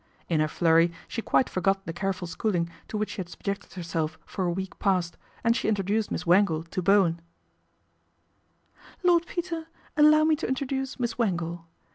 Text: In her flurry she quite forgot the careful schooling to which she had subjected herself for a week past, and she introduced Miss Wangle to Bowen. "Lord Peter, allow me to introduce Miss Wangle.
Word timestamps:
In 0.27 0.39
her 0.39 0.47
flurry 0.47 0.91
she 1.07 1.21
quite 1.21 1.47
forgot 1.47 1.85
the 1.85 1.93
careful 1.93 2.25
schooling 2.27 2.71
to 2.87 2.97
which 2.97 3.11
she 3.11 3.17
had 3.17 3.29
subjected 3.29 3.73
herself 3.73 4.17
for 4.25 4.45
a 4.45 4.51
week 4.51 4.79
past, 4.79 5.15
and 5.43 5.55
she 5.55 5.67
introduced 5.69 6.09
Miss 6.09 6.25
Wangle 6.25 6.63
to 6.63 6.81
Bowen. 6.81 7.21
"Lord 9.03 9.27
Peter, 9.27 9.67
allow 9.95 10.23
me 10.23 10.35
to 10.37 10.47
introduce 10.47 10.99
Miss 10.99 11.19
Wangle. 11.19 11.67